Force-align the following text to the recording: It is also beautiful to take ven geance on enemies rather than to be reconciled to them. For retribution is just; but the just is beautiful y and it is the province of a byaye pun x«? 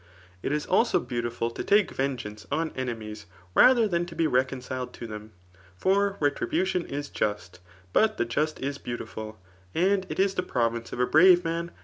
It 0.41 0.51
is 0.51 0.65
also 0.65 0.99
beautiful 0.99 1.51
to 1.51 1.63
take 1.63 1.91
ven 1.91 2.17
geance 2.17 2.47
on 2.51 2.71
enemies 2.71 3.27
rather 3.53 3.87
than 3.87 4.07
to 4.07 4.15
be 4.15 4.25
reconciled 4.25 4.93
to 4.93 5.05
them. 5.05 5.31
For 5.77 6.17
retribution 6.19 6.87
is 6.87 7.07
just; 7.07 7.59
but 7.93 8.17
the 8.17 8.25
just 8.25 8.59
is 8.59 8.79
beautiful 8.79 9.39
y 9.75 9.81
and 9.81 10.07
it 10.09 10.19
is 10.19 10.33
the 10.33 10.41
province 10.41 10.91
of 10.91 10.99
a 10.99 11.05
byaye 11.05 11.43
pun 11.43 11.69
x«? 11.69 11.75